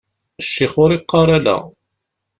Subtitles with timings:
[0.45, 1.57] Ccix ur iqqaṛ: ala.